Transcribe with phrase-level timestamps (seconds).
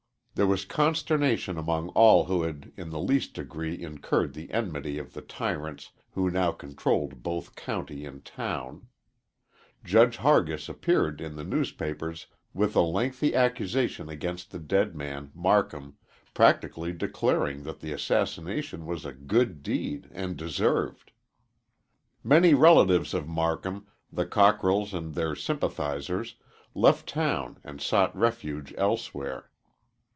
[0.35, 5.13] There was consternation among all who had in the least degree incurred the enmity of
[5.13, 8.87] the tyrants who now controlled both county and town.
[9.83, 15.97] Judge Hargis appeared in the newspapers with a lengthy accusation against the dead man Marcum,
[16.33, 21.11] practically declaring that the assassination was a good deed and deserved.
[22.23, 26.37] Many relatives of Marcum, the Cockrells and their sympathizers,
[26.73, 29.49] left town and sought refuge elsewhere.